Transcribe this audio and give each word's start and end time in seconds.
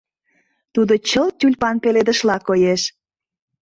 Тудо 0.73 0.93
чылт 1.09 1.33
тюльпан 1.39 1.75
пеледышла 1.83 2.37
коеш. 2.47 2.81